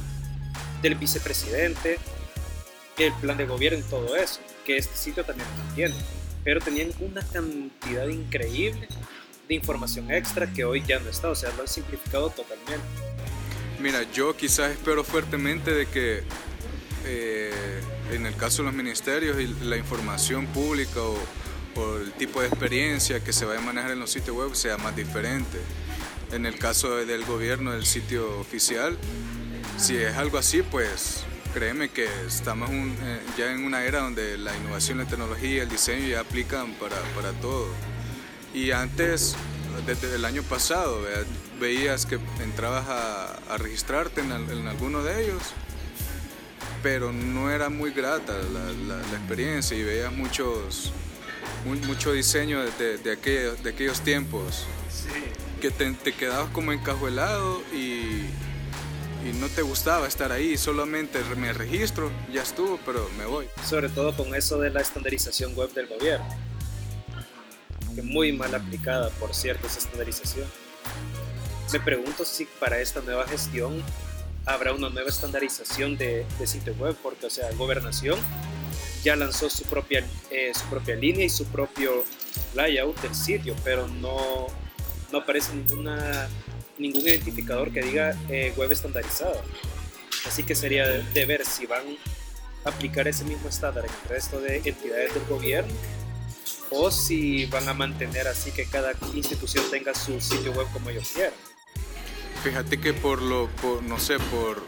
del 0.81 0.95
vicepresidente, 0.95 1.99
el 2.97 3.13
plan 3.13 3.37
de 3.37 3.45
gobierno 3.45 3.79
y 3.79 3.89
todo 3.89 4.15
eso, 4.15 4.41
que 4.65 4.77
este 4.77 4.95
sitio 4.95 5.23
también 5.23 5.47
lo 5.47 5.75
tiene. 5.75 5.95
Pero 6.43 6.59
tenían 6.59 6.91
una 6.99 7.21
cantidad 7.25 8.07
increíble 8.07 8.87
de 9.47 9.55
información 9.55 10.11
extra 10.11 10.51
que 10.51 10.65
hoy 10.65 10.83
ya 10.85 10.99
no 10.99 11.09
está, 11.09 11.29
o 11.29 11.35
sea, 11.35 11.51
lo 11.55 11.61
han 11.61 11.67
simplificado 11.67 12.29
totalmente. 12.29 12.81
Mira, 13.81 14.03
yo 14.11 14.37
quizás 14.37 14.71
espero 14.71 15.03
fuertemente 15.03 15.73
de 15.73 15.87
que 15.87 16.21
eh, 17.05 17.81
en 18.11 18.27
el 18.27 18.35
caso 18.35 18.61
de 18.61 18.67
los 18.67 18.75
ministerios 18.75 19.39
y 19.39 19.47
la 19.65 19.75
información 19.75 20.45
pública 20.47 21.01
o, 21.01 21.17
o, 21.75 21.97
el 21.97 22.11
tipo 22.13 22.41
de 22.41 22.47
experiencia 22.47 23.23
que 23.23 23.33
se 23.33 23.43
vaya 23.45 23.59
a 23.59 23.63
manejar 23.63 23.91
en 23.91 23.99
los 23.99 24.11
sitios 24.11 24.35
web 24.37 24.55
sea 24.55 24.77
más 24.77 24.95
diferente. 24.95 25.57
En 26.31 26.45
el 26.45 26.59
caso 26.59 26.95
del 26.95 27.25
gobierno, 27.25 27.71
del 27.71 27.87
sitio 27.87 28.39
oficial, 28.39 28.97
si 29.77 29.97
es 29.97 30.15
algo 30.15 30.37
así, 30.37 30.61
pues 30.61 31.23
créeme 31.51 31.89
que 31.89 32.07
estamos 32.27 32.69
eh, 32.69 33.19
ya 33.35 33.51
en 33.51 33.63
una 33.65 33.83
era 33.83 34.01
donde 34.01 34.37
la 34.37 34.55
innovación, 34.55 34.99
la 34.99 35.05
tecnología 35.05 35.63
el 35.63 35.69
diseño 35.69 36.07
ya 36.07 36.19
aplican 36.19 36.73
para, 36.73 36.97
para 37.15 37.31
todo. 37.41 37.67
Y 38.53 38.71
antes, 38.71 39.35
desde 39.85 40.15
el 40.15 40.25
año 40.25 40.43
pasado, 40.43 41.01
veías 41.59 42.05
que 42.05 42.19
entrabas 42.43 42.85
a, 42.87 43.57
registrarte 43.57 44.21
en, 44.21 44.31
alguno 44.31 45.03
de 45.03 45.25
ellos, 45.25 45.41
pero 46.81 47.11
no 47.11 47.51
era 47.51 47.69
muy 47.69 47.91
grata 47.91 48.33
la, 48.33 48.95
la, 48.95 49.17
experiencia 49.17 49.77
y 49.77 49.83
veías 49.83 50.11
muchos, 50.13 50.91
mucho 51.85 52.13
diseño 52.13 52.63
de, 52.63 52.97
de, 52.97 53.11
aquellos, 53.11 53.61
de 53.63 53.69
aquellos 53.69 54.01
tiempos. 54.01 54.65
Que 55.59 55.69
te, 55.69 55.91
te 55.91 56.13
quedabas 56.13 56.49
como 56.49 56.71
encajuelado 56.71 57.61
y 57.71 58.25
y 59.23 59.33
no 59.33 59.47
te 59.47 59.61
gustaba 59.61 60.07
estar 60.07 60.31
ahí, 60.31 60.57
solamente 60.57 61.19
me 61.37 61.53
registro, 61.53 62.11
ya 62.31 62.41
estuvo, 62.41 62.79
pero 62.85 63.07
me 63.17 63.25
voy. 63.25 63.47
Sobre 63.67 63.89
todo 63.89 64.15
con 64.15 64.33
eso 64.33 64.57
de 64.59 64.71
la 64.71 64.81
estandarización 64.81 65.53
web 65.55 65.71
del 65.73 65.87
gobierno, 65.87 66.25
que 67.93 68.01
muy 68.01 68.31
mal 68.31 68.53
aplicada, 68.53 69.09
por 69.11 69.33
cierto, 69.33 69.67
esa 69.67 69.79
estandarización. 69.79 70.47
Me 71.71 71.79
pregunto 71.79 72.25
si 72.25 72.45
para 72.59 72.79
esta 72.79 73.01
nueva 73.01 73.27
gestión 73.27 73.81
habrá 74.45 74.73
una 74.73 74.89
nueva 74.89 75.09
estandarización 75.09 75.97
de, 75.97 76.25
de 76.39 76.47
sitio 76.47 76.73
web, 76.75 76.95
porque, 77.01 77.27
o 77.27 77.29
sea, 77.29 77.51
Gobernación 77.53 78.19
ya 79.03 79.15
lanzó 79.15 79.49
su 79.49 79.63
propia, 79.63 80.05
eh, 80.29 80.51
su 80.53 80.65
propia 80.65 80.95
línea 80.95 81.25
y 81.25 81.29
su 81.29 81.45
propio 81.45 82.03
layout 82.53 82.99
del 83.01 83.15
sitio, 83.15 83.55
pero 83.63 83.87
no, 83.87 84.47
no 85.11 85.17
aparece 85.17 85.53
ninguna, 85.53 86.27
ningún 86.77 87.01
identificador 87.01 87.71
que 87.71 87.81
diga 87.81 88.15
eh, 88.29 88.53
web 88.57 88.71
estandarizado. 88.71 89.41
Así 90.27 90.43
que 90.43 90.55
sería 90.55 90.87
de, 90.87 91.25
ver 91.25 91.45
si 91.45 91.65
van 91.65 91.83
a 92.63 92.69
aplicar 92.69 93.07
ese 93.07 93.23
mismo 93.23 93.49
estándar 93.49 93.85
en 93.85 93.91
el 94.03 94.09
resto 94.09 94.39
de 94.39 94.57
entidades 94.57 95.13
del 95.13 95.25
gobierno 95.25 95.73
o 96.71 96.89
si 96.89 97.45
van 97.45 97.67
a 97.69 97.73
mantener 97.73 98.27
así 98.27 98.51
que 98.51 98.65
cada 98.65 98.93
institución 99.13 99.63
tenga 99.69 99.93
su 99.93 100.19
sitio 100.19 100.51
web 100.53 100.67
como 100.73 100.89
ellos 100.89 101.09
quieran. 101.13 101.33
Fíjate 102.43 102.79
que 102.79 102.93
por 102.93 103.21
lo, 103.21 103.47
por, 103.61 103.83
no 103.83 103.99
sé, 103.99 104.17
por, 104.17 104.63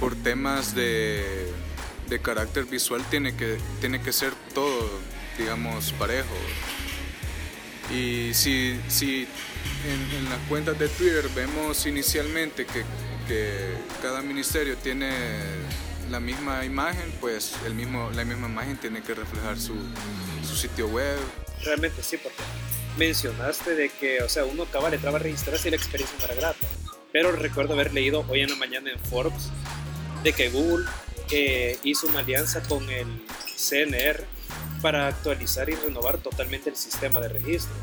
por 0.00 0.14
temas 0.16 0.74
de, 0.74 1.52
de 2.08 2.20
carácter 2.20 2.64
visual 2.64 3.04
tiene 3.10 3.36
que, 3.36 3.58
tiene 3.80 4.00
que 4.00 4.12
ser 4.12 4.32
todo, 4.54 4.88
digamos, 5.36 5.92
parejo. 5.92 6.34
Y 7.94 8.32
si, 8.32 8.80
si 8.88 9.28
en, 9.84 10.16
en 10.18 10.30
las 10.30 10.38
cuentas 10.48 10.78
de 10.78 10.88
Twitter 10.88 11.28
vemos 11.34 11.86
inicialmente 11.86 12.64
que, 12.64 12.84
que, 13.28 13.74
cada 14.02 14.22
ministerio 14.22 14.76
tiene 14.76 15.10
la 16.10 16.20
misma 16.20 16.64
imagen, 16.64 17.12
pues 17.20 17.54
el 17.66 17.74
mismo, 17.74 18.10
la 18.14 18.24
misma 18.24 18.48
imagen 18.48 18.76
tiene 18.76 19.02
que 19.02 19.14
reflejar 19.14 19.58
su, 19.58 19.74
su 20.46 20.56
sitio 20.56 20.88
web. 20.88 21.18
Realmente 21.64 22.02
sí, 22.02 22.16
porque 22.16 22.42
mencionaste 22.96 23.74
de 23.74 23.88
que, 23.88 24.22
o 24.22 24.28
sea, 24.28 24.44
uno 24.44 24.64
acaba 24.64 24.90
de 24.90 24.96
entrar 24.96 25.14
a 25.14 25.18
registrarse 25.18 25.68
y 25.68 25.70
la 25.70 25.76
experiencia 25.76 26.16
no 26.18 26.24
era 26.24 26.34
grata. 26.34 26.66
Pero 27.12 27.32
recuerdo 27.32 27.74
haber 27.74 27.92
leído 27.94 28.24
hoy 28.28 28.42
en 28.42 28.50
la 28.50 28.56
mañana 28.56 28.90
en 28.90 28.98
Forbes 28.98 29.50
de 30.22 30.32
que 30.32 30.50
Google 30.50 30.86
eh, 31.30 31.78
hizo 31.82 32.06
una 32.06 32.20
alianza 32.20 32.62
con 32.62 32.88
el 32.90 33.06
CNR 33.56 34.24
para 34.82 35.08
actualizar 35.08 35.68
y 35.70 35.74
renovar 35.74 36.18
totalmente 36.18 36.70
el 36.70 36.76
sistema 36.76 37.20
de 37.20 37.28
registro. 37.28 37.74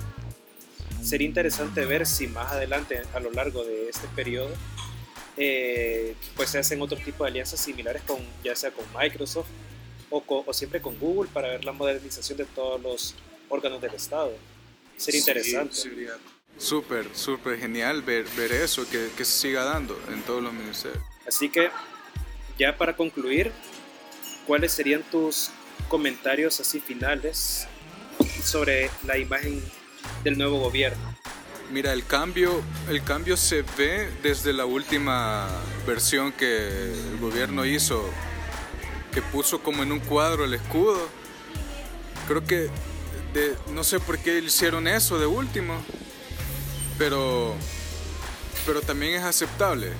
Sería 1.01 1.27
interesante 1.27 1.85
ver 1.85 2.05
si 2.05 2.27
más 2.27 2.51
adelante, 2.51 3.01
a 3.13 3.19
lo 3.19 3.31
largo 3.31 3.63
de 3.63 3.89
este 3.89 4.07
periodo, 4.15 4.53
eh, 5.37 6.15
pues 6.35 6.49
se 6.49 6.59
hacen 6.59 6.81
otro 6.81 6.97
tipo 6.97 7.23
de 7.23 7.31
alianzas 7.31 7.59
similares 7.59 8.03
con 8.03 8.19
ya 8.43 8.55
sea 8.55 8.71
con 8.71 8.85
Microsoft 8.93 9.47
o, 10.09 10.23
o 10.27 10.53
siempre 10.53 10.81
con 10.81 10.97
Google 10.99 11.29
para 11.33 11.49
ver 11.49 11.65
la 11.65 11.71
modernización 11.71 12.37
de 12.37 12.45
todos 12.45 12.81
los 12.81 13.15
órganos 13.49 13.81
del 13.81 13.93
Estado. 13.93 14.33
Sería 14.97 15.19
interesante. 15.19 15.75
Súper, 16.57 17.07
súper 17.15 17.59
genial 17.59 18.03
ver, 18.03 18.25
ver 18.37 18.51
eso, 18.51 18.87
que, 18.89 19.09
que, 19.17 19.25
se 19.25 19.47
siga 19.47 19.63
dando 19.63 19.99
en 20.09 20.21
todos 20.21 20.43
los 20.43 20.53
ministerios. 20.53 21.03
Así 21.27 21.49
que, 21.49 21.69
ya 22.59 22.77
para 22.77 22.95
concluir, 22.95 23.51
¿cuáles 24.45 24.71
serían 24.71 25.01
tus 25.03 25.49
comentarios 25.89 26.59
así 26.59 26.79
finales 26.79 27.67
sobre 28.43 28.91
la 29.05 29.17
imagen 29.17 29.63
del 30.23 30.37
nuevo 30.37 30.59
gobierno? 30.59 31.12
Mira, 31.71 31.93
el 31.93 32.05
cambio, 32.05 32.61
el 32.89 33.03
cambio 33.03 33.35
se 33.35 33.63
ve 33.77 34.09
desde 34.21 34.53
la 34.53 34.65
última 34.65 35.47
versión 35.87 36.31
que 36.31 36.67
el 36.67 37.17
gobierno 37.19 37.65
hizo, 37.65 38.07
que 39.11 39.21
puso 39.21 39.61
como 39.63 39.81
en 39.81 39.91
un 39.91 39.99
cuadro 39.99 40.45
el 40.45 40.53
escudo. 40.53 41.07
Creo 42.27 42.43
que 42.43 42.69
no 43.73 43.83
sé 43.83 43.99
por 43.99 44.19
qué 44.19 44.37
hicieron 44.39 44.87
eso 44.87 45.17
de 45.17 45.25
último, 45.25 45.75
pero, 46.97 47.55
pero 48.65 48.81
también 48.81 49.15
es 49.15 49.23
aceptable. 49.23 49.91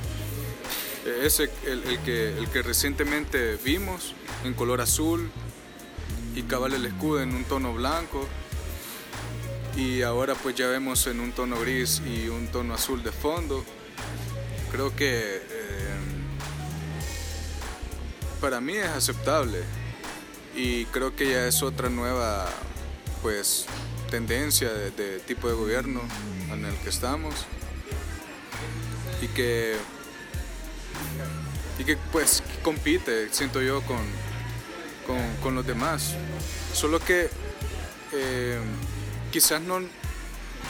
Ese, 1.24 1.50
el, 1.66 2.00
que, 2.06 2.38
el 2.38 2.48
que 2.50 2.62
recientemente 2.62 3.58
vimos 3.64 4.14
en 4.44 4.54
color 4.54 4.80
azul 4.80 5.32
y 6.36 6.44
cabal 6.44 6.74
el 6.74 6.86
escudo 6.86 7.22
en 7.22 7.34
un 7.36 7.44
tono 7.44 7.74
blanco 7.74 8.28
y 9.76 10.02
ahora 10.04 10.36
pues 10.36 10.56
ya 10.56 10.68
vemos 10.68 11.08
en 11.08 11.20
un 11.20 11.32
tono 11.32 11.60
gris 11.60 12.02
y 12.06 12.28
un 12.28 12.48
tono 12.48 12.74
azul 12.74 13.04
de 13.04 13.12
fondo. 13.12 13.64
Creo 14.72 14.96
que 14.96 15.38
eh, 15.38 15.96
para 18.40 18.62
mí 18.62 18.74
es 18.74 18.88
aceptable 18.88 19.64
y 20.56 20.86
creo 20.86 21.16
que 21.16 21.30
ya 21.30 21.48
es 21.48 21.64
otra 21.64 21.90
nueva 21.90 22.48
pues 23.22 23.66
tendencia 24.12 24.70
de, 24.72 25.20
tipo 25.20 25.48
de 25.48 25.56
gobierno 25.56 26.02
en 26.52 26.66
el 26.66 26.76
que 26.78 26.90
estamos 26.90 27.34
y 29.22 29.28
que 29.30 29.76
y 31.80 31.84
que 31.84 31.98
pues 32.12 32.44
compite 32.62 33.30
siento 33.34 33.62
yo 33.62 33.82
con, 33.82 34.06
con, 35.42 35.56
los 35.56 35.66
demás 35.66 36.14
solo 36.74 37.00
que 37.00 37.30
eh, 38.12 38.60
quizás 39.34 39.62
no, 39.62 39.82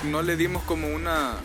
no 0.06 0.22
le 0.24 0.36
dimos 0.36 0.64
como 0.64 0.88
una 0.88 1.36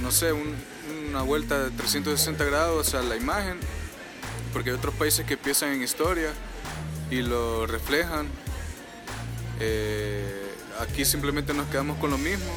no 0.00 0.12
sé 0.12 0.32
una 0.32 1.22
vuelta 1.22 1.58
de 1.58 1.70
360 1.72 2.44
grados 2.44 2.94
a 2.94 3.02
la 3.02 3.16
imagen 3.16 3.58
porque 4.52 4.70
hay 4.70 4.76
otros 4.76 4.94
países 4.94 5.26
que 5.26 5.36
piensan 5.36 5.70
en 5.70 5.82
historia 5.82 6.30
y 7.10 7.22
lo 7.22 7.66
reflejan 7.66 8.28
eh, 9.60 10.44
aquí 10.80 11.04
simplemente 11.04 11.54
nos 11.54 11.68
quedamos 11.68 11.98
con 11.98 12.10
lo 12.10 12.18
mismo. 12.18 12.52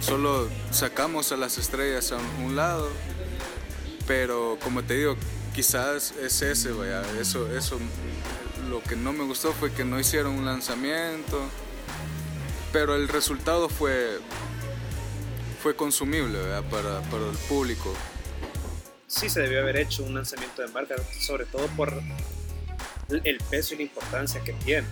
Solo 0.00 0.48
sacamos 0.70 1.32
a 1.32 1.36
las 1.36 1.58
estrellas 1.58 2.12
a 2.12 2.18
un, 2.44 2.56
lado. 2.56 2.88
Pero 4.06 4.58
como 4.62 4.82
te 4.82 4.94
digo, 4.94 5.16
quizás 5.54 6.14
es 6.20 6.40
ese, 6.42 6.72
vaya. 6.72 7.02
Eso, 7.20 7.50
eso, 7.54 7.78
lo 8.68 8.82
que 8.82 8.96
no 8.96 9.12
me 9.12 9.24
gustó 9.24 9.52
fue 9.52 9.72
que 9.72 9.84
no 9.84 9.98
hicieron 9.98 10.32
un 10.32 10.44
lanzamiento. 10.44 11.40
Pero 12.72 12.94
el 12.94 13.08
resultado 13.08 13.68
fue, 13.68 14.18
fue 15.62 15.74
consumible 15.74 16.38
para, 16.70 17.00
para 17.02 17.30
el 17.30 17.36
público. 17.48 17.94
Sí 19.06 19.30
se 19.30 19.40
debió 19.40 19.60
haber 19.60 19.78
hecho 19.78 20.04
un 20.04 20.14
lanzamiento 20.14 20.62
de 20.62 20.68
marca, 20.68 20.94
sobre 21.18 21.46
todo 21.46 21.66
por 21.68 21.92
el 23.08 23.38
peso 23.50 23.74
y 23.74 23.78
la 23.78 23.82
importancia 23.84 24.42
que 24.44 24.52
tiene 24.52 24.86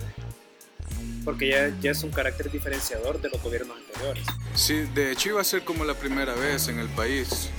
porque 1.27 1.49
ya, 1.49 1.77
ya 1.81 1.91
es 1.91 2.03
un 2.03 2.11
carácter 2.11 2.49
diferenciador 2.49 3.19
de 3.19 3.29
los 3.29 3.43
gobiernos 3.43 3.75
anteriores. 3.75 4.25
Sí, 4.53 4.87
de 4.95 5.11
hecho 5.11 5.27
iba 5.27 5.41
a 5.41 5.43
ser 5.43 5.65
como 5.65 5.83
la 5.83 5.93
primera 5.93 6.33
vez 6.33 6.69
en 6.69 6.79
el 6.79 6.87
país 6.87 7.49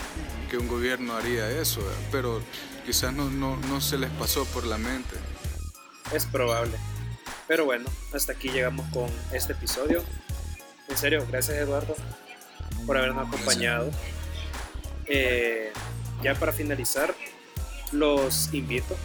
que 0.50 0.56
un 0.56 0.68
gobierno 0.68 1.14
haría 1.14 1.50
eso, 1.50 1.82
pero 2.10 2.40
quizás 2.86 3.12
no, 3.12 3.28
no, 3.28 3.58
no 3.58 3.82
se 3.82 3.98
les 3.98 4.08
pasó 4.12 4.46
por 4.46 4.66
la 4.66 4.78
mente. 4.78 5.16
Es 6.12 6.26
probable. 6.26 6.76
Pero 7.46 7.64
bueno, 7.64 7.88
hasta 8.12 8.32
aquí 8.32 8.48
llegamos 8.50 8.86
con 8.92 9.10
este 9.32 9.52
episodio. 9.52 10.02
En 10.88 10.96
serio, 10.96 11.26
gracias 11.30 11.58
Eduardo 11.58 11.94
por 12.86 12.96
habernos 12.96 13.28
acompañado. 13.28 13.90
Eh, 15.06 15.72
ya 16.22 16.34
para 16.34 16.52
finalizar, 16.52 17.14
los 17.92 18.52
invito 18.52 18.96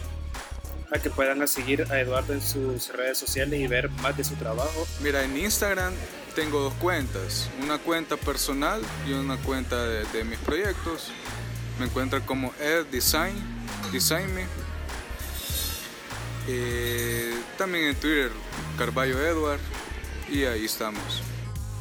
a 0.90 0.98
que 0.98 1.10
puedan 1.10 1.42
a 1.42 1.46
seguir 1.46 1.86
a 1.90 2.00
Eduardo 2.00 2.32
en 2.32 2.42
sus 2.42 2.92
redes 2.94 3.18
sociales 3.18 3.60
y 3.60 3.66
ver 3.66 3.90
más 3.90 4.16
de 4.16 4.24
su 4.24 4.34
trabajo. 4.36 4.86
Mira, 5.00 5.22
en 5.22 5.36
Instagram 5.36 5.92
tengo 6.34 6.60
dos 6.60 6.74
cuentas, 6.74 7.48
una 7.62 7.78
cuenta 7.78 8.16
personal 8.16 8.82
y 9.06 9.12
una 9.12 9.36
cuenta 9.38 9.84
de, 9.84 10.24
mis 10.24 10.38
proyectos. 10.38 11.10
Me 11.78 11.86
encuentran 11.86 12.22
como 12.22 12.52
Ed 12.60 12.86
Design, 12.86 13.34
Design 13.92 14.34
Me. 14.34 14.46
Eh, 16.46 17.34
también 17.56 17.86
en 17.86 17.94
Twitter, 17.96 18.30
Carballo 18.76 19.18
Edward, 19.20 19.60
y 20.30 20.44
ahí 20.44 20.64
estamos. 20.64 21.22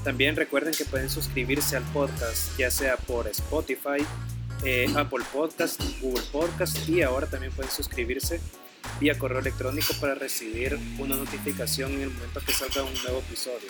También 0.03 0.35
recuerden 0.35 0.73
que 0.73 0.85
pueden 0.85 1.09
suscribirse 1.09 1.77
al 1.77 1.83
podcast, 1.83 2.57
ya 2.57 2.69
sea 2.69 2.97
por 2.97 3.27
Spotify, 3.27 4.05
eh, 4.63 4.87
Apple 4.95 5.23
Podcast, 5.31 5.81
Google 6.01 6.23
Podcast, 6.31 6.87
y 6.87 7.01
ahora 7.01 7.27
también 7.27 7.51
pueden 7.53 7.71
suscribirse 7.71 8.39
vía 8.99 9.17
correo 9.17 9.39
electrónico 9.39 9.93
para 9.99 10.15
recibir 10.15 10.77
una 10.99 11.15
notificación 11.15 11.93
en 11.93 12.01
el 12.01 12.09
momento 12.09 12.41
que 12.45 12.51
salga 12.51 12.83
un 12.83 12.93
nuevo 13.03 13.19
episodio. 13.19 13.69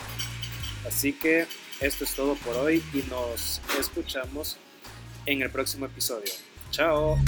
Así 0.86 1.12
que 1.12 1.46
esto 1.80 2.04
es 2.04 2.14
todo 2.14 2.34
por 2.36 2.56
hoy 2.56 2.82
y 2.92 2.98
nos 3.10 3.60
escuchamos 3.78 4.58
en 5.26 5.42
el 5.42 5.50
próximo 5.50 5.86
episodio. 5.86 6.32
Chao. 6.70 7.18